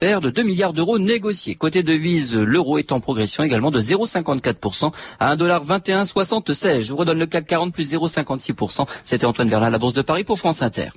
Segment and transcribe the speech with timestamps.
[0.00, 1.56] de 2 milliards d'euros négociés.
[1.56, 6.82] Côté devise, l'euro est en progression également de 0,54% à 1,2176.
[6.82, 8.86] Je vous redonne le CAC 40 plus 0,56%.
[9.02, 10.90] C'était Antoine Verlin, la Bourse de Paris pour France Inter.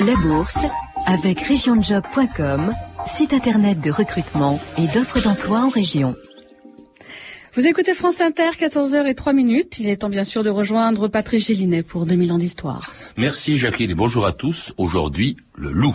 [0.00, 0.56] La Bourse
[1.06, 2.72] avec regionjob.com,
[3.06, 6.16] site internet de recrutement et d'offres d'emploi en région.
[7.56, 9.80] Vous écoutez France Inter, 14h et 3 minutes.
[9.80, 12.90] Il est temps bien sûr de rejoindre Patrice Gélinet pour 2000 ans d'histoire.
[13.18, 14.72] Merci Jacqueline et bonjour à tous.
[14.78, 15.94] Aujourd'hui, le loup.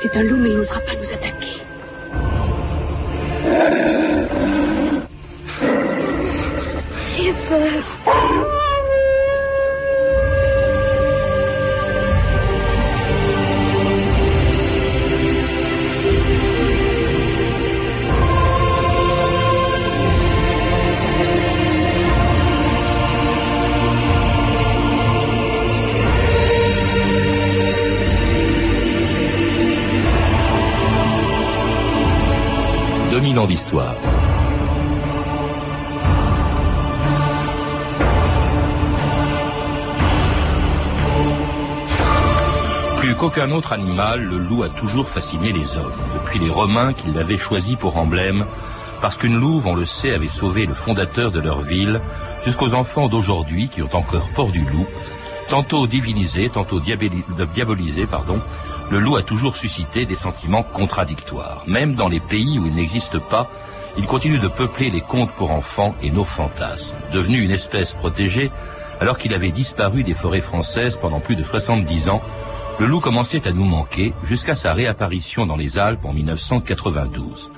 [0.00, 1.60] C'est un loup, mais il n'osera pas nous attaquer.
[7.16, 8.57] J'ai peur.
[42.98, 47.10] Plus qu'aucun autre animal, le loup a toujours fasciné les hommes, depuis les Romains qui
[47.10, 48.44] l'avaient choisi pour emblème,
[49.00, 52.02] parce qu'une louve, on le sait, avait sauvé le fondateur de leur ville,
[52.44, 54.86] jusqu'aux enfants d'aujourd'hui qui ont encore peur du loup,
[55.48, 58.40] tantôt divinisé, tantôt diabolisé, pardon,
[58.90, 61.62] le loup a toujours suscité des sentiments contradictoires.
[61.66, 63.50] Même dans les pays où il n'existe pas,
[63.96, 66.96] il continue de peupler les contes pour enfants et nos fantasmes.
[67.12, 68.50] Devenu une espèce protégée,
[69.00, 72.22] alors qu'il avait disparu des forêts françaises pendant plus de 70 ans,
[72.80, 77.50] le loup commençait à nous manquer jusqu'à sa réapparition dans les Alpes en 1992.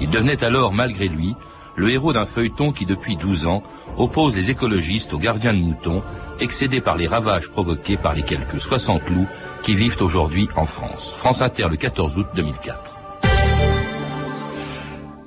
[0.00, 1.34] Il devenait alors, malgré lui,
[1.76, 3.62] le héros d'un feuilleton qui, depuis 12 ans,
[3.96, 6.02] oppose les écologistes aux gardiens de moutons,
[6.40, 9.28] excédés par les ravages provoqués par les quelques 60 loups
[9.62, 11.12] qui vivent aujourd'hui en France.
[11.16, 12.95] France Inter le 14 août 2004.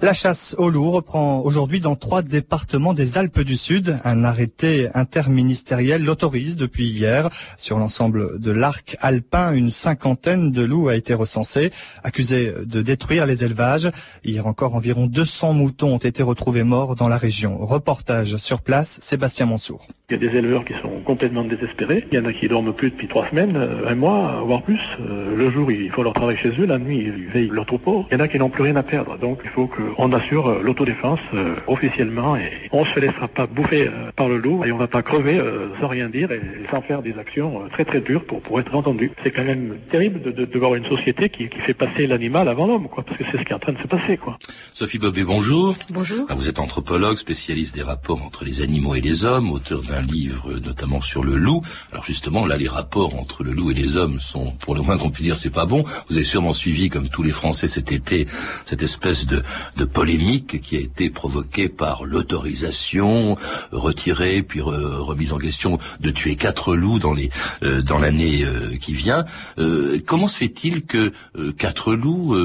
[0.01, 3.99] La chasse au loup reprend aujourd'hui dans trois départements des Alpes du Sud.
[4.05, 7.29] Un arrêté interministériel l'autorise depuis hier.
[7.57, 13.25] Sur l'ensemble de l'arc alpin, une cinquantaine de loups a été recensée, accusés de détruire
[13.25, 13.91] les élevages.
[14.23, 17.57] Hier encore, environ 200 moutons ont été retrouvés morts dans la région.
[17.57, 19.85] Reportage sur place, Sébastien Monsour.
[20.11, 22.03] Il y a des éleveurs qui sont complètement désespérés.
[22.11, 24.79] Il y en a qui dorment plus depuis trois semaines, euh, un mois, voire plus.
[24.99, 26.65] Euh, le jour, il faut leur travailler chez eux.
[26.65, 28.07] La nuit, ils veillent leur troupeau.
[28.09, 29.19] Il y en a qui n'ont plus rien à perdre.
[29.19, 31.19] Donc, il faut qu'on assure euh, l'autodéfense
[31.67, 35.39] officiellement et on se laissera pas bouffer par le loup et on va pas crever
[35.79, 39.11] sans rien dire et sans faire des actions très très dures pour, pour être entendu.
[39.23, 42.65] C'est quand même terrible de, de, voir une société qui, qui fait passer l'animal avant
[42.65, 44.37] l'homme, quoi, parce que c'est ce qui est en train de se passer, quoi.
[44.71, 45.75] Sophie Bobé, bonjour.
[45.91, 46.25] Bonjour.
[46.29, 49.98] Ah, vous êtes anthropologue, spécialiste des rapports entre les animaux et les hommes, auteur d'un
[50.01, 51.61] livre notamment sur le loup.
[51.91, 54.97] Alors justement, là, les rapports entre le loup et les hommes sont, pour le moins
[54.97, 55.83] qu'on puisse dire, c'est pas bon.
[56.09, 58.27] Vous avez sûrement suivi, comme tous les Français cet été,
[58.65, 59.41] cette espèce de,
[59.77, 63.37] de polémique qui a été provoquée par l'autorisation
[63.71, 67.29] retirée puis remise en question de tuer quatre loups dans les
[67.63, 69.25] euh, dans l'année euh, qui vient.
[69.57, 71.11] Euh, comment se fait-il que
[71.57, 72.35] quatre loups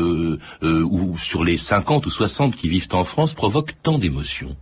[0.62, 4.56] ou sur les 50 ou 60 qui vivent en France provoquent tant d'émotions?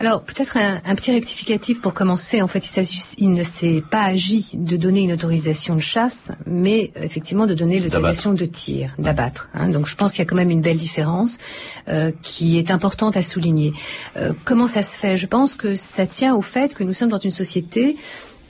[0.00, 2.42] Alors peut-être un, petit rectificatif pour commencer.
[2.42, 2.88] En fait, il,
[3.18, 7.80] il ne s'est pas agi de donner une autorisation de chasse, mais effectivement de donner
[7.80, 9.50] l'autorisation de tir, d'abattre.
[9.54, 9.68] Hein.
[9.68, 11.38] Donc je pense qu'il y a quand même une belle différence
[11.88, 13.72] euh, qui est importante à souligner.
[14.16, 15.16] Euh, comment ça se fait?
[15.16, 17.96] Je pense que ça tient au fait que nous sommes dans une société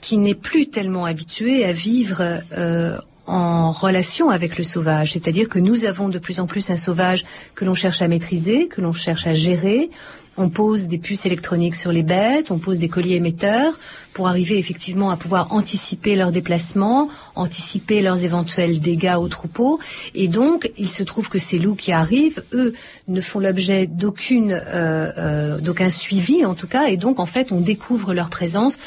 [0.00, 5.59] qui n'est plus tellement habituée à vivre euh, en relation avec le sauvage, c'est-à-dire que
[5.59, 8.93] nous avons de plus en plus un sauvage que l'on cherche à maîtriser, que l'on
[8.93, 9.91] cherche à gérer,
[10.37, 13.78] on pose des puces électroniques sur les bêtes, on pose des colliers émetteurs
[14.12, 19.81] pour arriver effectivement à pouvoir anticiper leurs déplacements, anticiper leurs éventuels dégâts au troupeau.
[20.15, 22.75] Et donc, il se trouve que ces loups qui arrivent, eux,
[23.09, 26.87] ne font l'objet d'aucune, euh, euh, d'aucun suivi en tout cas.
[26.89, 28.78] Et donc, en fait, on découvre leur présence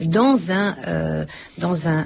[0.00, 1.24] dans un, euh,
[1.58, 2.04] dans un,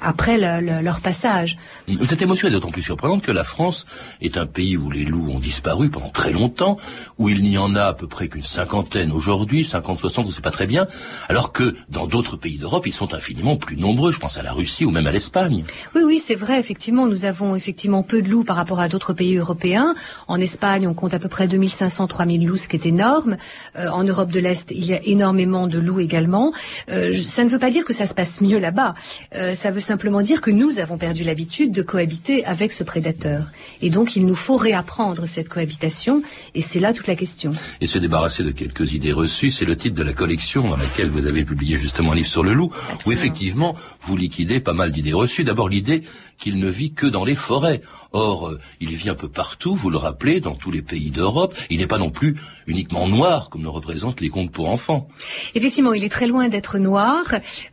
[0.00, 1.56] après leur passage.
[2.02, 3.86] Cette émotion est d'autant plus surprenante que la France
[4.20, 6.76] est un pays où les loups ont disparu pendant très longtemps,
[7.18, 10.32] où il n'y en a à peu près qu'une cinquantaine aujourd'hui, 50, 60, on ne
[10.32, 10.86] sait pas très bien,
[11.28, 14.12] alors que dans d'autres pays d'Europe, ils sont infiniment plus nombreux.
[14.12, 15.64] Je pense à la Russie ou même à l'Espagne.
[15.94, 16.58] Oui, oui, c'est vrai.
[16.58, 19.94] Effectivement, nous avons effectivement peu de loups par rapport à d'autres pays européens.
[20.28, 23.36] En Espagne, on compte à peu près 2500, 3000 loups, ce qui est énorme.
[23.76, 26.52] Euh, en Europe de l'Est, il y a énormément de loups également.
[26.90, 28.94] Euh, ça ne veut pas dire que ça se passe mieux là-bas.
[29.34, 33.46] Euh, ça veut simplement dire que nous avons perdu l'habitude de cohabiter avec ce prédateur.
[33.82, 36.22] Et donc, il nous faut réapprendre cette cohabitation.
[36.54, 37.52] Et c'est là toute la question.
[37.80, 41.08] Et se débarrasser de quelques idées reçues, c'est le titre de la collection dans laquelle
[41.08, 42.70] vous avez publié justement un livre sur le loup,
[43.06, 45.44] où effectivement, vous liquidez pas mal d'idées reçues.
[45.44, 46.02] D'abord, l'idée
[46.40, 47.82] qu'il ne vit que dans les forêts.
[48.12, 51.54] Or, euh, il vit un peu partout, vous le rappelez, dans tous les pays d'Europe.
[51.68, 55.06] Il n'est pas non plus uniquement noir, comme le représentent les contes pour enfants.
[55.54, 57.22] Effectivement, il est très loin d'être noir.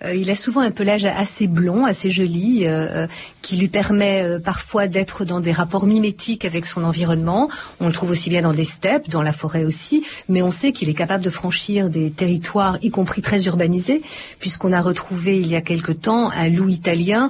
[0.03, 3.07] Euh, il a souvent un pelage assez blond, assez joli, euh,
[3.41, 7.49] qui lui permet parfois d'être dans des rapports mimétiques avec son environnement.
[7.79, 10.73] On le trouve aussi bien dans des steppes, dans la forêt aussi, mais on sait
[10.73, 14.01] qu'il est capable de franchir des territoires, y compris très urbanisés,
[14.39, 17.29] puisqu'on a retrouvé il y a quelque temps un loup italien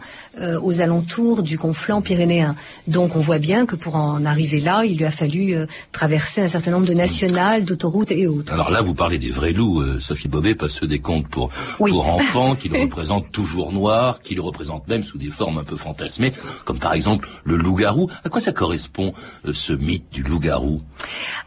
[0.61, 2.55] aux alentours du conflant pyrénéen.
[2.87, 6.41] Donc on voit bien que pour en arriver là, il lui a fallu euh, traverser
[6.41, 8.53] un certain nombre de nationales, d'autoroutes et autres.
[8.53, 11.49] Alors là, vous parlez des vrais loups, euh, Sophie Bobet, pas ceux des contes pour,
[11.77, 15.63] pour enfants, qui le représentent toujours noir, qui le représentent même sous des formes un
[15.63, 16.31] peu fantasmées,
[16.65, 18.09] comme par exemple le loup-garou.
[18.23, 19.13] À quoi ça correspond,
[19.45, 20.81] euh, ce mythe du loup-garou?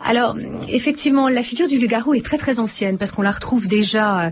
[0.05, 0.37] Alors,
[0.69, 4.31] effectivement, la figure du loup-garou est très très ancienne, parce qu'on la retrouve déjà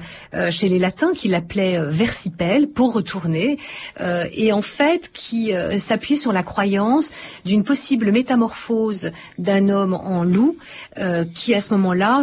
[0.50, 3.58] chez les latins, qui l'appelaient versipelle, pour retourner,
[4.00, 5.37] et en fait, qui
[5.78, 7.10] s'appuie sur la croyance
[7.44, 10.56] d'une possible métamorphose d'un homme en loup,
[10.98, 12.22] euh, qui à ce moment-là,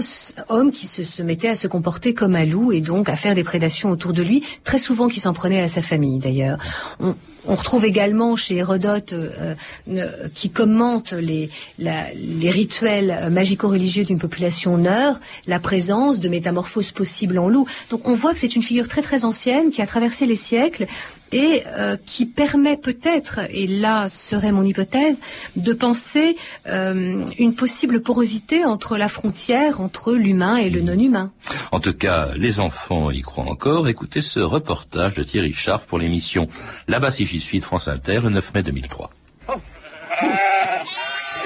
[0.49, 3.43] homme qui se, mettait à se comporter comme un loup et donc à faire des
[3.43, 6.57] prédations autour de lui, très souvent qui s'en prenait à sa famille d'ailleurs.
[7.53, 9.55] Retrouve également chez Hérodote, euh,
[9.89, 11.49] euh, qui commente les,
[12.49, 17.67] rituels magico-religieux d'une population neur, la présence de métamorphoses possibles en loup.
[17.89, 20.87] Donc on voit que c'est une figure très très ancienne qui a traversé les siècles
[21.31, 25.21] et euh, qui permet peut-être, et là serait mon hypothèse,
[25.55, 31.31] de penser une possible porosité entre la frontière entre l'humain et le non-humain.
[31.71, 33.87] En tout cas, les enfants y croient encore.
[33.87, 36.47] Écoutez ce reportage de Thierry Scharf pour l'émission
[36.87, 39.09] Là-bas si j'y suis de France Inter le 9 mai 2003.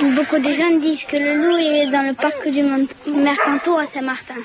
[0.01, 2.63] Beaucoup de gens disent que le loup est dans le parc du
[3.11, 4.35] Mercantour à Saint-Martin.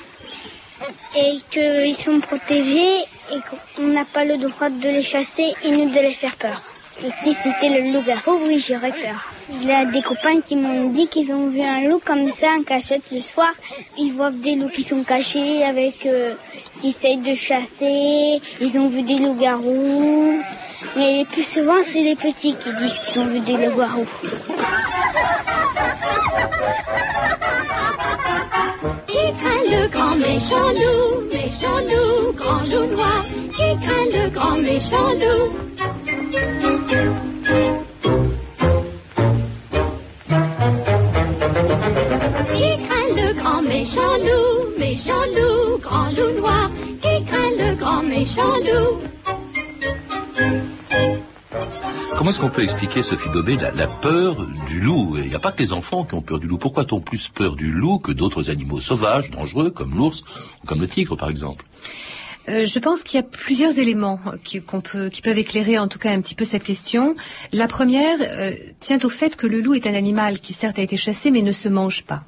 [1.15, 2.97] Et qu'ils sont protégés
[3.31, 3.39] et
[3.75, 6.61] qu'on n'a pas le droit de les chasser et ni de les faire peur.
[7.05, 9.29] Et si c'était le loup-garou, oui, j'aurais peur.
[9.51, 12.47] Il y a des copains qui m'ont dit qu'ils ont vu un loup comme ça
[12.57, 13.51] en cachette le soir.
[13.95, 16.33] Ils voient des loups qui sont cachés avec euh,
[16.79, 18.41] qui essayent de chasser.
[18.59, 20.39] Ils ont vu des loups-garous.
[20.95, 24.07] Mais le plus souvent, c'est les petits qui disent qu'ils ont vu des loups-garous.
[29.05, 33.23] Qui craint le grand méchant loup, méchant loup, grand loup noir?
[33.55, 35.74] Qui craint le grand méchant loup?
[52.17, 54.35] Comment est-ce qu'on peut expliquer, Sophie Bobet, la, peur
[54.67, 55.15] du loup?
[55.17, 56.57] Il n'y a pas que les enfants qui ont peur du loup.
[56.57, 60.23] Pourquoi a-t-on plus peur du loup que d'autres animaux sauvages, dangereux, comme l'ours
[60.63, 61.65] ou comme le tigre, par exemple?
[62.47, 65.99] Euh, je pense qu'il y a plusieurs éléments qui, peut, qui peuvent éclairer en tout
[65.99, 67.15] cas un petit peu cette question.
[67.51, 70.81] La première euh, tient au fait que le loup est un animal qui certes a
[70.81, 72.23] été chassé mais ne se mange pas.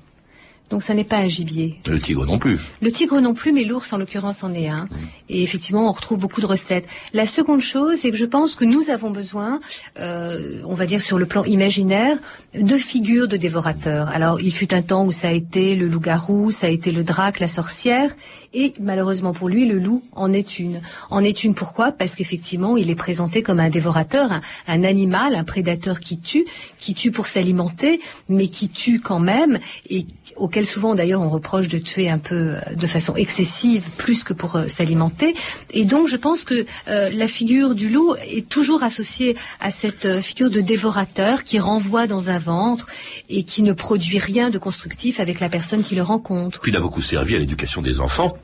[0.69, 1.79] Donc ça n'est pas un gibier.
[1.85, 2.59] Le tigre non plus.
[2.81, 4.85] Le tigre non plus, mais l'ours en l'occurrence en est un.
[4.85, 4.97] Mmh.
[5.29, 6.85] Et effectivement, on retrouve beaucoup de recettes.
[7.13, 9.61] La seconde chose, c'est que je pense que nous avons besoin,
[9.97, 12.17] euh, on va dire sur le plan imaginaire,
[12.53, 14.09] de figures de dévorateurs.
[14.09, 17.03] Alors il fut un temps où ça a été le loup-garou, ça a été le
[17.03, 18.13] drac, la sorcière,
[18.53, 20.81] et malheureusement pour lui, le loup en est une.
[21.09, 21.91] En est une pourquoi?
[21.93, 26.45] Parce qu'effectivement, il est présenté comme un dévorateur, un, un animal, un prédateur qui tue,
[26.79, 29.59] qui tue pour s'alimenter, mais qui tue quand même
[29.89, 30.05] et
[30.35, 34.33] auquel souvent d'ailleurs on reproche de tuer un peu euh, de façon excessive, plus que
[34.33, 35.35] pour euh, s'alimenter.
[35.71, 40.21] Et donc je pense que euh, la figure du loup est toujours associée à cette
[40.21, 42.87] figure de dévorateur qui renvoie dans un ventre
[43.29, 46.61] et qui ne produit rien de constructif avec la personne qui le rencontre.
[46.61, 48.37] Puis il a beaucoup servi à l'éducation des enfants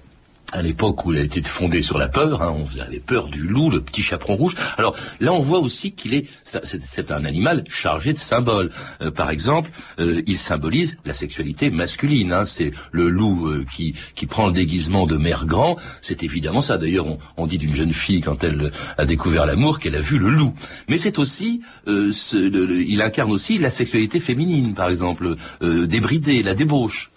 [0.54, 3.72] à l'époque où a été fondé sur la peur, hein, on avait peur du loup,
[3.72, 4.56] le petit chaperon rouge.
[4.78, 8.70] Alors là, on voit aussi qu'il est, c'est un animal chargé de symboles.
[9.02, 12.32] Euh, par exemple, euh, il symbolise la sexualité masculine.
[12.32, 15.78] Hein, c'est le loup euh, qui qui prend le déguisement de mère grand.
[16.02, 16.78] C'est évidemment ça.
[16.78, 20.20] D'ailleurs, on, on, dit d'une jeune fille quand elle a découvert l'amour qu'elle a vu
[20.20, 20.54] le loup.
[20.88, 27.12] Mais c'est aussi, ce, il incarne aussi la sexualité féminine, par exemple, débridée, la débauche.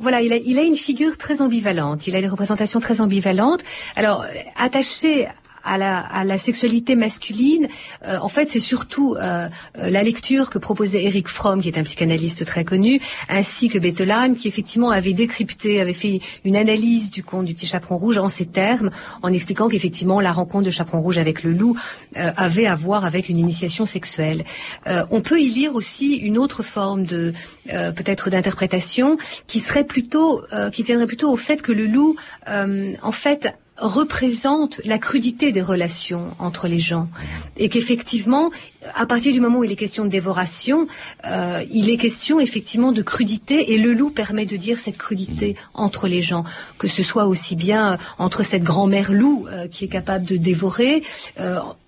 [0.00, 2.06] Voilà, il a, il a une figure très ambivalente.
[2.06, 3.64] Il a des représentations très ambivalentes.
[3.96, 4.24] Alors,
[4.56, 5.28] attaché
[5.68, 7.68] à la, à la sexualité masculine,
[8.06, 9.48] euh, en fait, c'est surtout euh,
[9.78, 13.78] euh, la lecture que proposait Eric Fromm, qui est un psychanalyste très connu, ainsi que
[13.78, 18.18] Bettelheim, qui effectivement avait décrypté, avait fait une analyse du conte du petit chaperon rouge
[18.18, 18.90] en ces termes,
[19.22, 21.76] en expliquant qu'effectivement la rencontre de chaperon rouge avec le loup
[22.14, 24.44] avait à voir avec une initiation sexuelle.
[24.86, 27.32] on peut y lire aussi une autre forme de
[27.66, 33.54] peut-être d'interprétation qui serait plutôt, qui tiendrait plutôt au fait que le loup, en fait,
[33.78, 37.08] représente la crudité des relations entre les gens
[37.56, 38.50] et qu'effectivement,
[38.94, 40.88] à partir du moment où il est question de dévoration,
[41.24, 45.52] euh, il est question effectivement de crudité et le loup permet de dire cette crudité
[45.52, 45.56] mm.
[45.74, 46.44] entre les gens,
[46.78, 50.36] que ce soit aussi bien euh, entre cette grand-mère loup euh, qui est capable de
[50.36, 51.02] dévorer.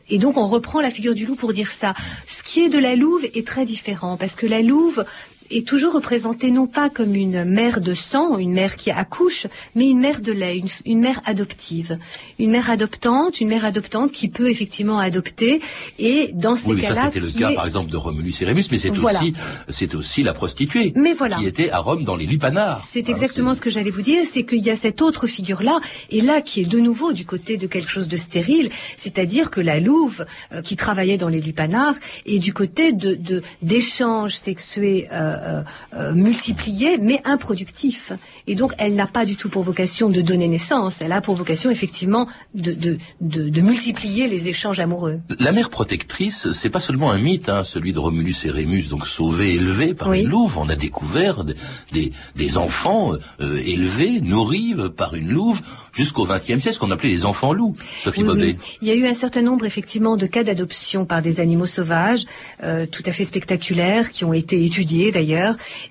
[0.08, 1.94] et donc on reprend la figure du loup pour dire ça.
[2.26, 5.04] Ce qui est de la louve est très différent parce que la louve
[5.50, 9.88] est toujours représentée non pas comme une mère de sang, une mère qui accouche, mais
[9.88, 11.98] une mère de lait, une, mère adoptive,
[12.38, 15.60] une mère adoptante, une mère adoptante qui peut effectivement adopter.
[15.98, 18.64] Et dans ces oui, cas-là, ça c'était le cas par exemple de Romulus et Rémus,
[18.70, 19.34] mais c'est aussi
[19.68, 21.36] c'est aussi la prostituée mais voilà.
[21.36, 22.80] qui était à Rome dans les lupanards.
[22.90, 25.80] C'est exactement ce que j'allais vous dire, c'est qu'il y a cette autre figure-là,
[26.10, 29.60] et là qui est de nouveau du côté de quelque chose de stérile, c'est-à-dire que
[29.60, 35.08] la louve euh, qui travaillait dans les lupanards est du côté de d'échanges sexués.
[35.12, 35.62] Euh, euh,
[35.94, 38.12] euh, multiplié, mais improductif.
[38.46, 41.00] Et donc, elle n'a pas du tout pour vocation de donner naissance.
[41.00, 45.20] Elle a pour vocation, effectivement, de, de, de, multiplier les échanges amoureux.
[45.38, 49.06] La mère protectrice, c'est pas seulement un mythe, hein, celui de Romulus et Rémus, donc
[49.06, 50.58] sauvés, élevés par une louve.
[50.58, 55.60] On a découvert des, des, enfants euh, élevés, nourris par une louve
[55.92, 57.74] jusqu'au XXe siècle, ce qu'on appelait les enfants loups.
[58.02, 58.56] Sophie Bobet.
[58.82, 62.24] Il y a eu un certain nombre, effectivement, de cas d'adoption par des animaux sauvages,
[62.60, 65.29] tout à fait spectaculaires, qui ont été étudiés d'ailleurs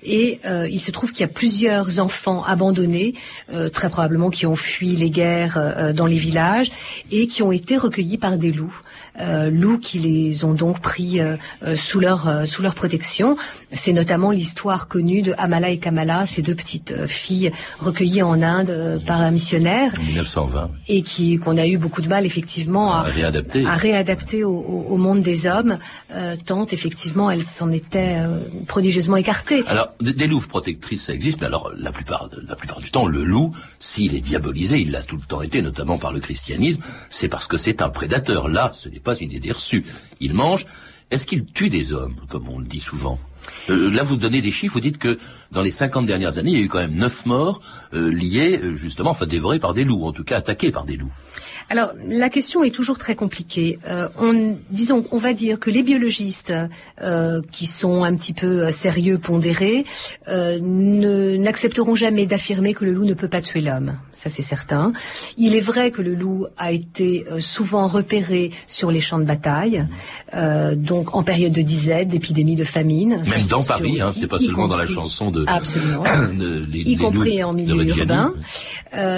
[0.02, 3.14] et euh, il se trouve qu'il y a plusieurs enfants abandonnés,
[3.52, 6.70] euh, très probablement qui ont fui les guerres euh, dans les villages,
[7.10, 8.80] et qui ont été recueillis par des loups.
[9.18, 13.36] Euh, loups qui les ont donc pris euh, euh, sous leur sous leur protection.
[13.72, 19.02] C'est notamment l'histoire connue de Amala et Kamala, ces deux petites filles recueillies en Inde
[19.06, 19.92] par un missionnaire.
[19.98, 20.70] En 1920.
[20.88, 25.22] Et qui qu'on a eu beaucoup de mal effectivement à, réadapter, à réadapter au, monde
[25.22, 25.78] des hommes,
[26.44, 28.18] tant effectivement elles s'en étaient
[28.66, 29.64] prodigieusement écartées.
[29.66, 33.24] Alors des, louves protectrices ça existe, mais alors la plupart la plupart du temps le
[33.24, 37.28] loup, s'il est diabolisé, il l'a tout le temps été, notamment par le christianisme, c'est
[37.28, 38.48] parce que c'est un prédateur.
[38.48, 39.84] Là, ce n'est pas une idée reçue.
[40.20, 40.66] Il mange.
[41.10, 43.18] Est-ce qu'il tue des hommes, comme on le dit souvent?
[43.68, 45.18] Euh, là, vous donnez des chiffres, vous dites que
[45.50, 47.60] dans les 50 dernières années, il y a eu quand même 9 morts
[47.94, 50.96] euh, liés, euh, justement, enfin dévorés par des loups, en tout cas attaqués par des
[50.96, 51.12] loups.
[51.72, 53.78] Alors, la question est toujours très compliquée.
[53.86, 56.52] Euh, on, disons, on va dire que les biologistes
[57.00, 59.84] euh, qui sont un petit peu euh, sérieux, pondérés,
[60.26, 63.94] n'accepteront jamais d'affirmer que le loup ne peut pas tuer l'homme.
[64.12, 64.92] Ça, c'est certain.
[65.36, 69.86] Il est vrai que le loup a été souvent repéré sur les champs de bataille,
[70.76, 73.22] donc en période de disette, d'épidémie, de famine.
[73.28, 75.44] Même dans Paris, hein, c'est pas seulement dans la chanson de...
[75.46, 76.02] Absolument.
[76.72, 78.32] y compris en milieu urbain.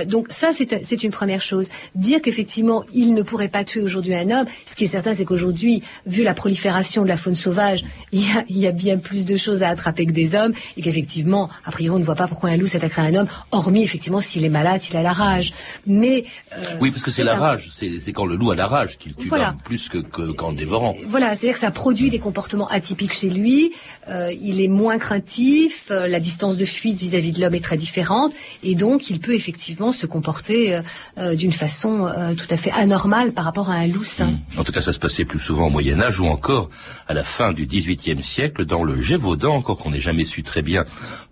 [0.06, 1.68] donc ça, c'est une première chose.
[1.94, 4.46] Dire qu'effectivement, effectivement, il ne pourrait pas tuer aujourd'hui un homme.
[4.66, 8.66] Ce qui est certain, c'est qu'aujourd'hui, vu la prolifération de la faune sauvage, il y,
[8.66, 12.00] a, bien plus de choses à attraper que des hommes, et qu'effectivement, a priori, on
[12.00, 14.80] ne voit pas pourquoi un loup s'attaquerait à un homme, hormis effectivement s'il est malade,
[14.80, 15.52] s'il a la rage.
[15.87, 18.99] Mais euh, oui, parce que c'est la rage, c'est quand le loup a la rage
[18.99, 19.30] qu'il tue
[19.64, 20.96] plus que, qu'en le dévorant.
[21.06, 23.72] Voilà, c'est-à-dire que ça produit des comportements atypiques chez lui.
[24.08, 27.76] Euh, il est moins craintif, euh, la distance de fuite vis-à-vis de l'homme est très
[27.76, 28.32] différente,
[28.64, 30.80] et donc il peut effectivement se comporter
[31.16, 34.32] d'une façon tout à fait anormal par rapport à un loup sain.
[34.32, 34.60] Hmm.
[34.60, 36.70] En tout cas, ça se passait plus souvent au Moyen Âge ou encore
[37.08, 40.62] à la fin du XVIIIe siècle dans le Gévaudan, encore qu'on n'ait jamais su très
[40.62, 40.84] bien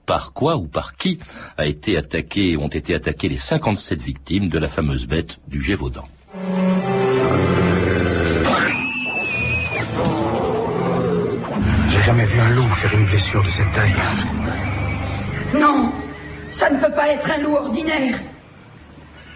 [0.06, 1.20] par quoi ou par qui
[1.56, 6.08] a été attaqué, ont été attaquées les 57 victimes de la fameuse bête du Gévaudan.
[11.90, 13.94] J'ai jamais vu un loup faire une blessure de cette taille.
[15.54, 15.92] Non,
[16.50, 18.18] ça ne peut pas être un loup ordinaire.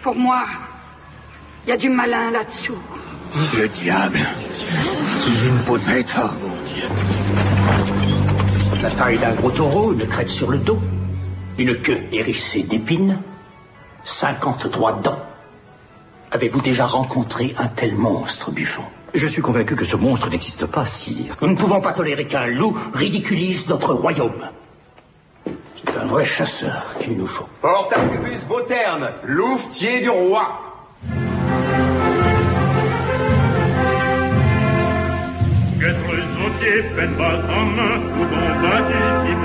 [0.03, 0.43] Pour moi,
[1.65, 2.77] il y a du malin là-dessous.
[3.57, 4.19] Le diable.
[5.19, 6.15] C'est une peau de bête.
[8.83, 10.79] La taille d'un gros taureau, une crête sur le dos,
[11.57, 13.19] une queue hérissée d'épines,
[14.03, 15.19] 53 dents.
[16.31, 18.83] Avez-vous déjà rencontré un tel monstre, Buffon?
[19.13, 21.35] Je suis convaincu que ce monstre n'existe pas, sire.
[21.41, 24.49] Nous ne pouvons pas tolérer qu'un loup ridiculise notre royaume.
[25.45, 27.47] C'est un vrai chasseur qu'il nous faut.
[27.61, 30.64] Porte Arquebus Beauterne, louvetier du roi.
[35.79, 39.44] Quatre sautiers peine pas en main, où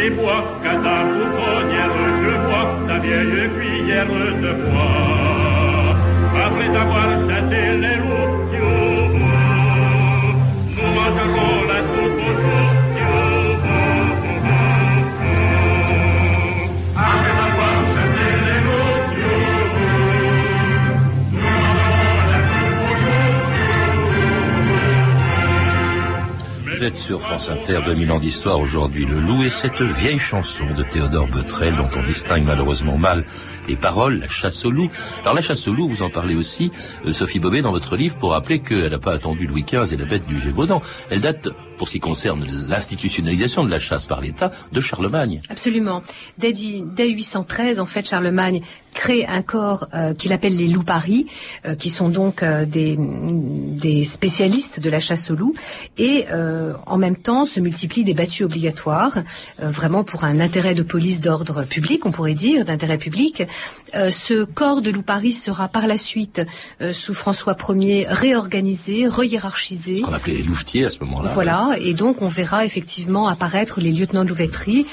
[0.00, 4.12] les bois, qu'à ta boutonnière je vois ta vieille cuillère
[4.44, 5.94] de bois.
[6.46, 8.36] Après avoir chassé les loups,
[10.76, 11.49] nous mangerons
[26.84, 30.82] êtes sur France Inter, 2000 ans d'histoire aujourd'hui, le loup et cette vieille chanson de
[30.82, 33.24] Théodore Botrel dont on distingue malheureusement mal
[33.68, 34.88] les paroles, la chasse au loup.
[35.22, 36.70] Alors la chasse au loup, vous en parlez aussi,
[37.06, 39.96] euh, Sophie Bobet, dans votre livre, pour rappeler qu'elle n'a pas attendu Louis XV et
[39.96, 40.80] la bête du Gévaudan.
[41.10, 41.48] Elle date,
[41.80, 45.40] pour ce qui concerne l'institutionnalisation de la chasse par l'État, de Charlemagne.
[45.48, 46.02] Absolument.
[46.36, 48.60] Dès, dix- dès 813, en fait, Charlemagne
[48.92, 51.24] crée un corps euh, qu'il appelle les loups paris,
[51.64, 55.54] euh, qui sont donc euh, des, des spécialistes de la chasse aux loups,
[55.96, 56.26] et
[56.86, 59.16] en même temps se multiplient des battues obligatoires,
[59.58, 63.44] vraiment pour un intérêt de police d'ordre public, on pourrait dire, d'intérêt public.
[63.94, 66.42] Ce corps de loups paris sera par la suite,
[66.92, 70.02] sous François Ier, réorganisé, rehiérarchisé.
[70.06, 71.30] On appelait les louvetiers à ce moment-là.
[71.32, 74.86] Voilà, et donc on verra effectivement apparaître les lieutenants de louveterie.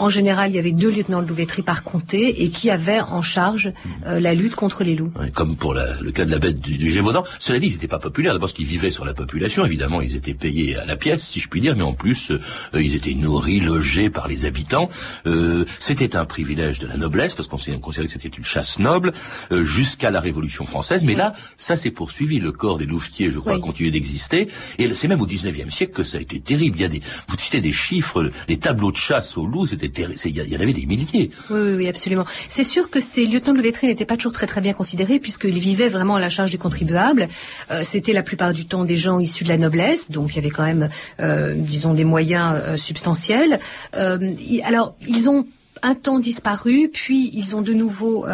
[0.00, 3.22] En général, il y avait deux lieutenants de louveterie par comté et qui avaient en
[3.22, 3.72] charge
[4.06, 5.12] euh, la lutte contre les loups.
[5.20, 7.22] Ouais, Comme pour la- le cas de la bête du, du Gévaudan.
[7.38, 8.32] Cela dit, ils n'étaient pas populaires.
[8.32, 9.64] D'abord, parce qu'ils vivaient sur la population.
[9.66, 11.76] Évidemment, ils étaient payés à la pièce, si je puis dire.
[11.76, 12.38] Mais en plus, euh,
[12.82, 14.88] ils étaient nourris, logés par les habitants.
[15.26, 19.12] Euh, c'était un privilège de la noblesse, parce qu'on considérait que c'était une chasse noble,
[19.52, 21.04] euh, jusqu'à la Révolution française.
[21.04, 22.38] Mais là, ça s'est poursuivi.
[22.40, 23.58] Le corps des louvetiers, je crois, Oui.
[23.58, 24.48] a continué d'exister.
[24.78, 26.78] Et c'est même au 19e siècle que ça a été terrible.
[26.78, 29.89] Il y a des, vous citez des chiffres, les tableaux de chasse au loup, c'était
[29.96, 31.30] Il y, en avait des milliers.
[31.50, 32.24] Oui, oui, absolument.
[32.48, 35.58] C'est sûr que ces lieutenants de louveterie n'étaient pas toujours très très bien considérés puisqu'ils
[35.58, 37.28] vivaient vraiment à la charge du contribuable.
[37.70, 40.38] Euh, C'était la plupart du temps des gens issus de la noblesse, donc il y
[40.38, 40.88] avait quand même,
[41.20, 43.58] euh, disons, des moyens euh, substantiels.
[43.92, 45.46] Alors, ils ont
[45.82, 48.26] un temps disparu, puis ils ont de nouveau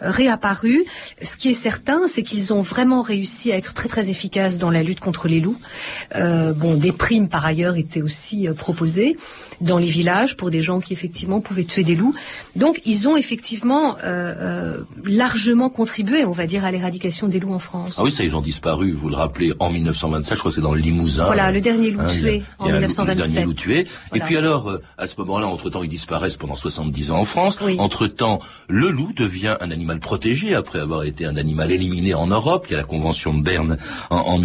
[0.00, 0.84] réapparu.
[1.22, 4.70] Ce qui est certain, c'est qu'ils ont vraiment réussi à être très très efficaces dans
[4.70, 5.58] la lutte contre les loups.
[6.14, 9.16] Bon, des primes par ailleurs étaient aussi proposées
[9.60, 12.14] dans les villages pour des gens qui effectivement pouvaient tuer des loups.
[12.56, 17.52] Donc ils ont effectivement euh, euh, largement contribué, on va dire, à l'éradication des loups
[17.54, 17.96] en France.
[17.98, 20.60] Ah oui, ça, ils ont disparu, vous le rappelez, en 1927, je crois que c'est
[20.60, 21.24] dans le Limousin.
[21.26, 23.08] Voilà, le dernier loup Hein, tué en il y a un loup- 1927.
[23.08, 23.86] Le dernier loup tué.
[24.10, 24.24] Voilà.
[24.24, 27.58] Et puis alors, euh, à ce moment-là, entre-temps, ils disparaissent pendant 70 ans en France.
[27.78, 32.66] Entre-temps, le loup devient un animal protégé après avoir été un animal éliminé en Europe.
[32.68, 33.76] Il y a la Convention de Berne
[34.10, 34.38] en, en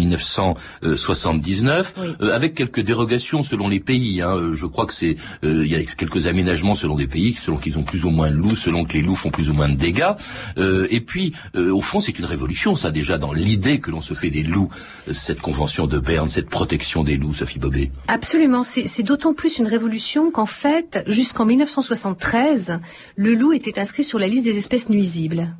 [0.82, 4.20] 1979, euh, avec quelques dérogations selon les pays.
[4.22, 4.34] hein.
[4.36, 5.05] Euh, Je crois que c'est,
[5.44, 8.30] euh, il y a quelques aménagements selon des pays, selon qu'ils ont plus ou moins
[8.30, 10.14] de loups, selon que les loups font plus ou moins de dégâts.
[10.58, 14.00] Euh, et puis, euh, au fond, c'est une révolution, ça déjà dans l'idée que l'on
[14.00, 14.70] se fait des loups.
[15.12, 17.90] Cette Convention de Berne, cette protection des loups, Sophie Bobet.
[18.08, 22.80] Absolument, c'est d'autant plus une révolution qu'en fait, jusqu'en 1973,
[23.16, 25.54] le loup était inscrit sur la liste des espèces nuisibles.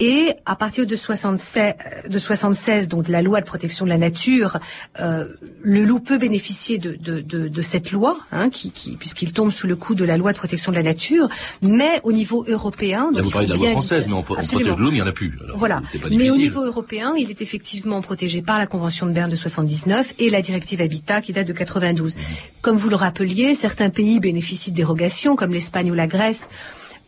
[0.00, 1.74] Et à partir de 76,
[2.08, 4.58] de 76 donc la loi de protection de la nature,
[5.00, 5.26] euh,
[5.62, 9.50] le loup peut bénéficier de, de, de, de cette loi, hein, qui, qui, puisqu'il tombe
[9.50, 11.28] sous le coup de la loi de protection de la nature,
[11.62, 13.06] mais au niveau européen.
[13.06, 14.90] donc Là, vous il parlez de la loi française, mais on, on protège le loup,
[14.90, 15.38] mais il n'y en a plus.
[15.42, 15.80] Alors, Voilà.
[15.80, 19.36] Pas Mais au niveau européen, il est effectivement protégé par la Convention de Berne de
[19.36, 22.16] 79 et la directive Habitat qui date de 92.
[22.60, 26.48] Comme vous le rappeliez, certains pays bénéficient de dérogations, comme l'Espagne ou la Grèce.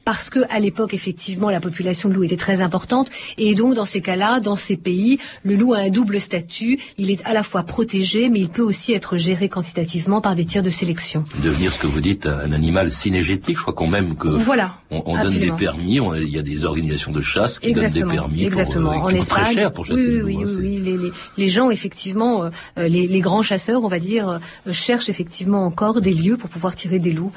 [0.06, 3.84] Parce que à l'époque, effectivement, la population de loup était très importante, et donc dans
[3.84, 6.78] ces cas-là, dans ces pays, le loup a un double statut.
[6.96, 10.44] Il est à la fois protégé, mais il peut aussi être géré quantitativement par des
[10.44, 11.24] tirs de sélection.
[11.42, 14.76] Devenir ce que vous dites un animal synégétique, je crois qu'on même que Voilà.
[14.92, 18.06] on, on donne des permis, on- il y a des organisations de chasse qui Exactement,
[18.06, 18.92] donnent des permis exactement.
[18.92, 20.40] pour, euh, en coûtent très Espagne, cher pour chasser oui, oui, loup.
[20.44, 23.88] oui, hein, oui, les, les, les gens effectivement, euh, euh, les, les grands chasseurs, on
[23.88, 24.38] va dire, euh,
[24.72, 27.32] cherchent effectivement encore des lieux pour pouvoir tirer des loups.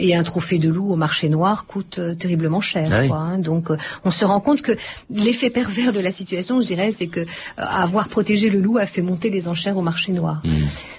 [0.00, 2.88] Et un trophée de loup au marché noir coûte coûte euh, terriblement cher.
[2.92, 3.08] Ah oui.
[3.08, 3.38] quoi, hein.
[3.38, 4.72] Donc, euh, on se rend compte que
[5.10, 7.24] l'effet pervers de la situation, je dirais, c'est que euh,
[7.56, 10.42] avoir protégé le loup a fait monter les enchères au marché noir.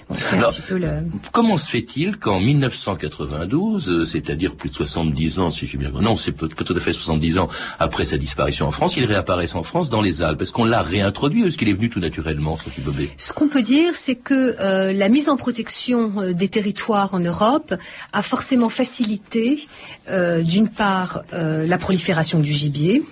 [0.08, 0.88] Bon, c'est un Alors, petit peu le...
[1.32, 6.16] Comment se fait-il qu'en 1992, euh, c'est-à-dire plus de 70 ans, si j'ai bien non,
[6.16, 9.62] c'est peu tout à fait 70 ans après sa disparition en France, il réapparaisse en
[9.62, 10.42] France dans les Alpes.
[10.42, 13.10] Est-ce qu'on l'a réintroduit ou est-ce qu'il est venu tout naturellement, Sophie Bobet?
[13.16, 17.74] Ce qu'on peut dire, c'est que euh, la mise en protection des territoires en Europe
[18.12, 19.66] a forcément facilité,
[20.08, 20.89] euh, d'une part,
[21.32, 23.04] euh, la prolifération du gibier.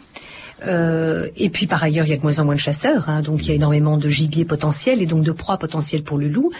[0.66, 3.23] Euh, et puis par ailleurs, il y a de moins en moins de chasseurs, hein,
[3.23, 6.29] donc il y a énormément de gibier potentiel et donc de proies potentielles pour le
[6.29, 6.51] loup.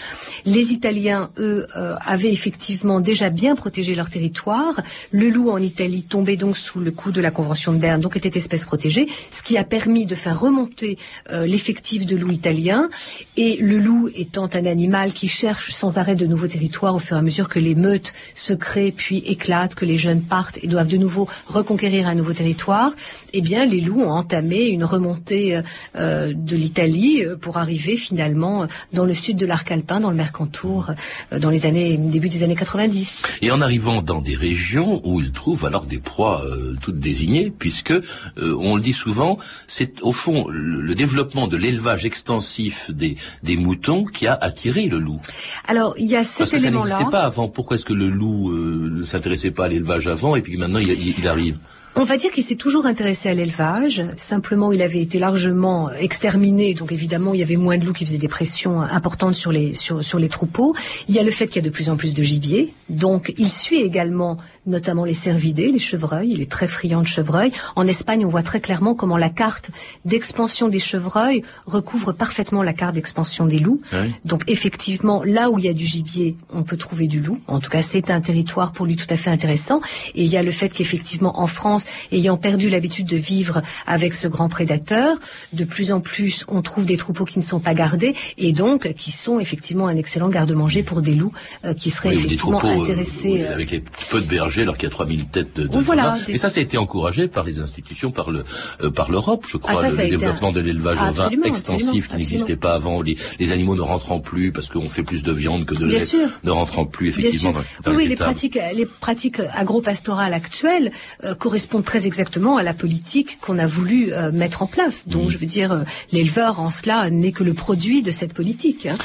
[0.45, 4.81] Les Italiens, eux, euh, avaient effectivement déjà bien protégé leur territoire.
[5.11, 8.15] Le loup en Italie tombait donc sous le coup de la Convention de Berne, donc
[8.15, 10.97] était espèce protégée, ce qui a permis de faire remonter
[11.31, 12.89] euh, l'effectif de loup italien.
[13.37, 17.15] Et le loup étant un animal qui cherche sans arrêt de nouveaux territoires au fur
[17.15, 20.67] et à mesure que les meutes se créent puis éclatent, que les jeunes partent et
[20.67, 22.93] doivent de nouveau reconquérir un nouveau territoire,
[23.33, 25.61] eh bien les loups ont entamé une remontée euh,
[25.95, 30.15] euh, de l'Italie euh, pour arriver finalement dans le sud de l'arc alpin, dans le
[30.15, 30.91] Mercantour,
[31.31, 33.23] dans les années début des années 90.
[33.41, 37.51] Et en arrivant dans des régions où ils trouvent alors des proies euh, toutes désignées,
[37.57, 38.01] puisque euh,
[38.37, 43.57] on le dit souvent, c'est au fond le, le développement de l'élevage extensif des, des
[43.57, 45.19] moutons qui a attiré le loup.
[45.67, 46.89] Alors il y a Parce cet que ça élément-là.
[46.95, 47.47] n'existait pas avant.
[47.47, 50.79] Pourquoi est-ce que le loup euh, ne s'intéressait pas à l'élevage avant et puis maintenant
[50.79, 51.57] il, il- il arrive?
[51.95, 54.03] On va dire qu'il s'est toujours intéressé à l'élevage.
[54.15, 56.73] Simplement, il avait été largement exterminé.
[56.73, 59.73] Donc, évidemment, il y avait moins de loups qui faisaient des pressions importantes sur les,
[59.73, 60.75] sur, sur les troupeaux.
[61.09, 62.73] Il y a le fait qu'il y a de plus en plus de gibier.
[62.89, 66.31] Donc, il suit également, notamment les cervidés, les chevreuils.
[66.31, 67.51] Il est très friand de chevreuils.
[67.75, 69.69] En Espagne, on voit très clairement comment la carte
[70.05, 73.81] d'expansion des chevreuils recouvre parfaitement la carte d'expansion des loups.
[74.23, 77.39] Donc, effectivement, là où il y a du gibier, on peut trouver du loup.
[77.47, 79.81] En tout cas, c'est un territoire pour lui tout à fait intéressant.
[80.15, 81.78] Et il y a le fait qu'effectivement, en France,
[82.11, 85.17] ayant perdu l'habitude de vivre avec ce grand prédateur,
[85.53, 88.93] de plus en plus, on trouve des troupeaux qui ne sont pas gardés et donc
[88.93, 91.33] qui sont effectivement un excellent garde-manger pour des loups
[91.65, 93.43] euh, qui seraient Oui, effectivement troupeaux, euh, intéressés.
[93.43, 96.17] euh, avec les peu de bergers, alors qu'il y a 3000 têtes de, de voilà,
[96.27, 98.43] des- Et ça, ça a été encouragé par les institutions, par le
[98.81, 101.13] euh, par l'Europe, je crois, Ah, ça, le, ça développement un- de l'élevage Ah, au
[101.13, 103.01] vin extensif absolument, qui n'existait pas avant.
[103.01, 105.99] Les, les animaux ne rentrant plus parce qu'on fait plus de viande que de Bien
[105.99, 106.27] lait, sûr.
[106.43, 107.63] ne rentrant plus Bien effectivement sûr.
[107.83, 110.91] dans, dans oui, les les pratiques, les pratiques agro-pastorales actuelles
[111.23, 111.35] euh,
[111.69, 115.07] correspondent très exactement à la politique qu'on a voulu euh, mettre en place.
[115.07, 115.29] Donc, Mmh.
[115.29, 118.87] je veux dire, euh, l'éleveur en cela n'est que le produit de cette politique.
[118.87, 118.97] hein.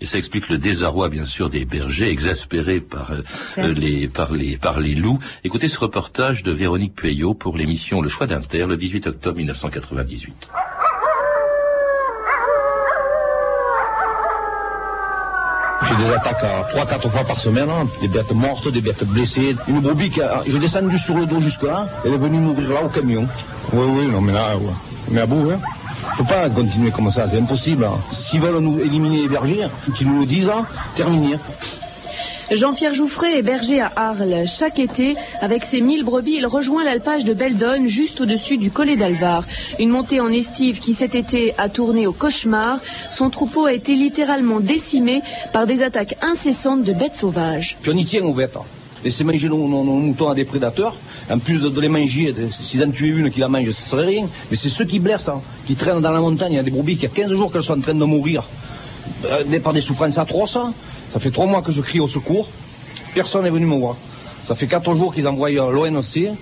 [0.00, 4.58] Et ça explique le désarroi, bien sûr, des bergers exaspérés par euh, les par les
[4.58, 5.18] par les loups.
[5.44, 10.50] Écoutez ce reportage de Véronique Pueyo pour l'émission Le Choix d'Inter, le 18 octobre 1998.
[15.82, 17.86] J'ai des attaques à 3-4 fois par semaine, hein.
[18.00, 19.54] des bêtes mortes, des bêtes blessées.
[19.68, 20.42] Une brebis qui a...
[20.46, 23.26] J'ai descendu sur le dos jusque là, elle est venue mourir là au camion.
[23.72, 24.54] Oui, oui, non mais là,
[25.14, 25.58] est à bout, hein.
[26.18, 27.84] On peut pas continuer comme ça, c'est impossible.
[27.84, 27.98] hein.
[28.10, 31.36] S'ils veulent nous éliminer les bergers, qu'ils nous le disent, hein, terminé.
[32.52, 34.46] Jean-Pierre Jouffret est berger à Arles.
[34.46, 38.96] Chaque été, avec ses 1000 brebis, il rejoint l'alpage de Beldonne, juste au-dessus du collet
[38.96, 39.44] d'Alvar.
[39.80, 42.78] Une montée en estive qui cet été a tourné au cauchemar.
[43.10, 47.76] Son troupeau a été littéralement décimé par des attaques incessantes de bêtes sauvages.
[47.86, 48.56] On y tient aux bêtes.
[49.02, 50.94] Laisser manger nos, moutons à des prédateurs,
[51.30, 54.28] en plus de, les manger, s'ils en tuaient une qui la mange, ce serait rien.
[54.50, 56.52] Mais c'est ceux qui blessent, hein, qui traînent dans la montagne.
[56.52, 58.44] Il y a des brebis qui, a 15 jours qu'elles sont en train de mourir,
[59.26, 60.56] euh, par des souffrances atroces.
[60.56, 60.72] hein.
[61.16, 62.46] Ça fait trois mois que je crie au secours.
[63.14, 63.96] Personne n'est venu me voir.
[64.44, 66.36] Ça fait quatre jours qu'ils envoient euh, l'ONC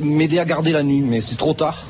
[0.00, 1.84] m'aider à garder la nuit, mais c'est trop tard.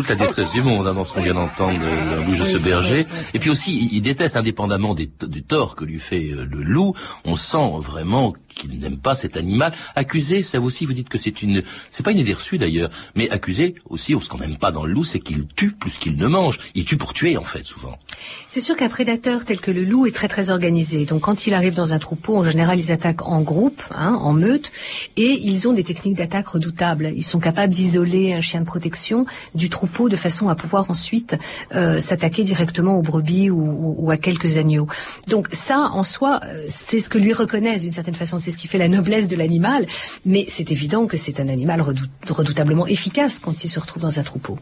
[0.00, 3.06] Toute la détresse du monde, dans ce qu'on vient d'entendre euh, bouche de ce berger.
[3.34, 6.62] Et puis aussi, il, il déteste, indépendamment des, du tort que lui fait euh, le
[6.62, 6.94] loup,
[7.26, 9.72] on sent vraiment qu'il n'aime pas cet animal.
[9.94, 13.28] Accusé, ça aussi, vous dites que c'est une, c'est pas une idée reçue d'ailleurs, mais
[13.28, 16.26] accusé aussi, ce qu'on n'aime pas dans le loup, c'est qu'il tue plus qu'il ne
[16.26, 16.58] mange.
[16.74, 17.98] Il tue pour tuer, en fait, souvent.
[18.46, 21.04] C'est sûr qu'un prédateur tel que le loup est très très organisé.
[21.04, 24.32] Donc quand il arrive dans un troupeau, en général, ils attaquent en groupe, hein, en
[24.32, 24.72] meute,
[25.18, 27.12] et ils ont des techniques d'attaque redoutables.
[27.14, 31.36] Ils sont capables d'isoler un chien de protection du troupeau de façon à pouvoir ensuite
[31.74, 34.88] euh, s'attaquer directement aux brebis ou, à quelques agneaux.
[35.28, 38.38] Donc ça, en soi, euh, c'est ce que lui reconnaissent d'une certaine façon.
[38.38, 39.86] C'est ce qui fait la noblesse de l'animal.
[40.24, 44.18] Mais c'est évident que c'est un animal redou- redoutablement efficace quand il se retrouve dans
[44.18, 44.58] un troupeau.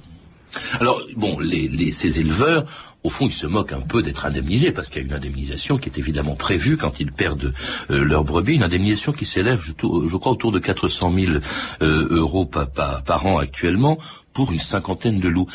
[0.81, 1.38] Alors, bon,
[1.93, 2.64] ces éleveurs,
[3.05, 5.77] au fond, ils se moquent un peu d'être indemnisés, parce qu'il y a une indemnisation
[5.79, 7.53] qui est évidemment prévue quand ils perdent
[7.91, 9.73] euh, leur brebis, une indemnisation qui s'élève, je,
[10.17, 11.33] crois, autour de 400 000
[11.83, 13.99] euh, euros par an actuellement,
[14.46, 15.48] une cinquantaine de loups.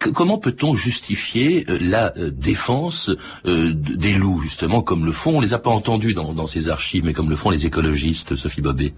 [0.00, 3.10] comment peut-on justifier euh, la euh, défense
[3.44, 7.04] des loups, justement, comme le font, on les a pas entendus dans, dans ces archives,
[7.04, 8.94] mais comme le font les écologistes, Sophie Bobet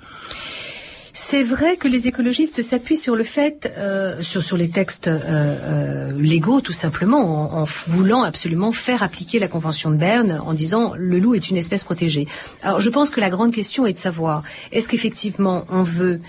[1.17, 5.21] c'est vrai que les écologistes s'appuient sur le fait, euh, sur, sur les textes euh,
[5.23, 10.93] euh, légaux tout simplement, en, voulant absolument faire appliquer la Convention de Berne, en disant
[10.97, 12.27] le loup est une espèce protégée.
[12.63, 16.21] Alors je pense que la grande question est de savoir est-ce qu'effectivement on veut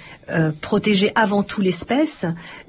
[0.62, 2.26] protéger avant tout l'espèce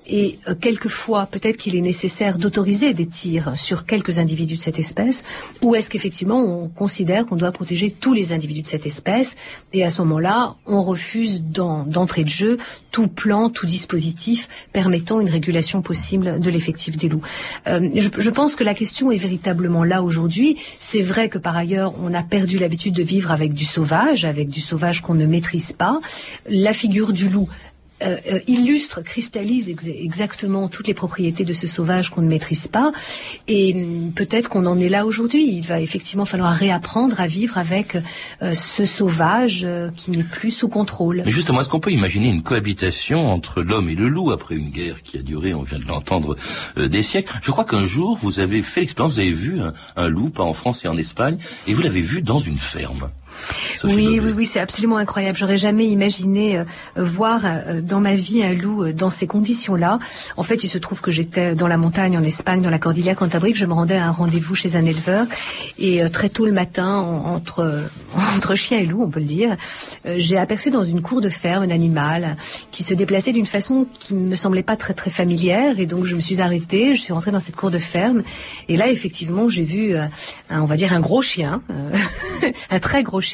[0.09, 5.25] et quelquefois peut-être qu'il est nécessaire d'autoriser des tirs sur quelques individus de cette espèce,
[5.63, 9.37] ou est-ce qu'effectivement on considère qu'on doit protéger tous les individus de cette espèce
[9.73, 12.59] et à ce moment-là on refuse d'entrée de jeu
[12.91, 17.21] tout plan, tout dispositif permettant une régulation possible de l'effectif des loups.
[17.67, 20.57] Euh, je, je, pense que la question est véritablement là aujourd'hui.
[20.79, 24.49] C'est vrai que par ailleurs, on a perdu l'habitude de vivre avec du sauvage, avec
[24.49, 26.01] du sauvage qu'on ne maîtrise pas.
[26.49, 27.49] La figure du loup
[28.03, 32.93] euh, euh, illustre, cristallise exactement toutes les propriétés de ce sauvage qu'on ne maîtrise pas.
[33.49, 35.49] Et hum, peut-être qu'on en est là aujourd'hui.
[35.49, 37.97] Il va effectivement falloir réapprendre à vivre avec
[38.43, 41.23] euh, ce sauvage qui n'est plus sous contrôle.
[41.25, 44.71] Mais justement, est-ce qu'on peut imaginer une cohabitation entre l'homme et le loup après une
[44.71, 46.37] guerre qui a duré, on vient de l'entendre,
[46.77, 47.33] des siècles?
[47.43, 49.59] Je crois qu'un jour, vous avez fait l'expérience, vous avez vu
[49.97, 53.09] un loup, pas en France et en Espagne, et vous l'avez vu dans une ferme
[53.85, 55.37] oui, oui, oui, c'est absolument incroyable.
[55.37, 56.65] J'aurais jamais imaginé euh,
[56.97, 59.99] voir euh, dans ma vie un loup euh, dans ces conditions-là.
[60.37, 63.17] En fait, il se trouve que j'étais dans la montagne en Espagne, dans la Cordillère
[63.17, 63.57] Cantabrique.
[63.57, 65.27] Je me rendais à un rendez-vous chez un éleveur
[65.79, 67.85] et très tôt le matin, entre
[68.37, 69.57] entre chien et loup, on peut le dire,
[70.05, 72.37] j'ai aperçu dans une cour de ferme un animal
[72.71, 76.15] qui se déplaçait d'une façon qui me semblait pas très très familière et donc je
[76.15, 76.95] me suis arrêtée.
[76.95, 78.23] Je suis rentrée dans cette cour de ferme
[78.69, 80.11] et là, effectivement, j'ai vu, un,
[80.51, 81.63] on va dire, un gros chien,
[82.71, 83.26] un très gros chien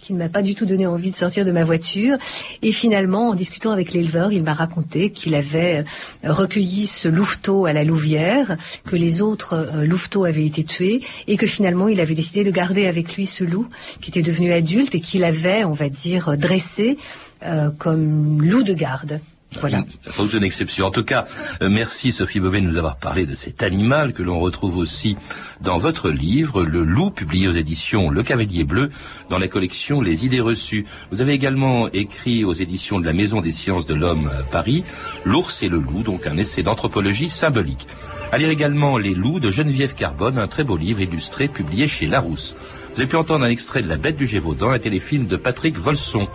[0.00, 2.16] qui ne m'a pas du tout donné envie de sortir de ma voiture.
[2.62, 5.84] Et finalement, en discutant avec l'éleveur, il m'a raconté qu'il avait
[6.24, 11.02] euh, recueilli ce louveteau à la louvière, que les autres euh, louveteaux avaient été tués
[11.26, 13.68] et que finalement il avait décidé de garder avec lui ce loup
[14.00, 16.98] qui était devenu adulte et qu'il avait, on va dire, dressé
[17.42, 19.20] euh, comme loup de garde.
[19.60, 19.84] Voilà.
[20.06, 20.86] Sans doute une exception.
[20.86, 21.24] En tout cas,
[21.62, 25.16] euh, merci Sophie Bobet de nous avoir parlé de cet animal que l'on retrouve aussi
[25.62, 28.90] dans votre livre, Le Loup, publié aux éditions Le Cavalier Bleu,
[29.30, 30.84] dans la collection Les Idées Reçues.
[31.10, 34.84] Vous avez également écrit aux éditions de la Maison des Sciences de l'Homme Paris,
[35.24, 37.86] L'Ours et le Loup, donc un essai d'anthropologie symbolique.
[38.30, 42.06] À lire également Les Loups de Geneviève Carbone, un très beau livre illustré publié chez
[42.06, 42.54] Larousse.
[42.94, 45.78] Vous avez pu entendre un extrait de La Bête du Gévaudan, un téléfilm de Patrick
[45.78, 46.28] Volson.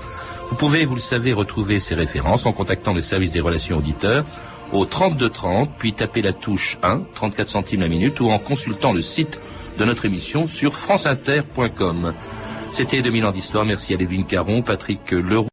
[0.50, 4.26] Vous pouvez, vous le savez, retrouver ces références en contactant le service des relations auditeurs
[4.72, 9.02] au 3230, puis taper la touche 1, 34 centimes la minute, ou en consultant le
[9.02, 9.40] site
[9.78, 12.14] de notre émission sur franceinter.com.
[12.70, 13.66] C'était 2000 ans d'histoire.
[13.66, 15.53] Merci à Lévin Caron, Patrick Leroux.